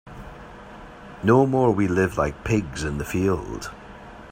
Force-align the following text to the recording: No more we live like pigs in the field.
No 1.21 1.45
more 1.45 1.69
we 1.71 1.87
live 1.87 2.17
like 2.17 2.43
pigs 2.43 2.83
in 2.83 2.97
the 2.97 3.05
field. 3.05 3.71